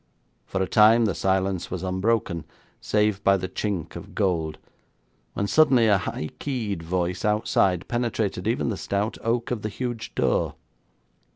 [0.47, 2.45] For a time the silence was unbroken,
[2.79, 4.57] save by the chink of gold,
[5.35, 10.15] when suddenly a high keyed voice outside penetrated even the stout oak of the huge
[10.15, 10.55] door.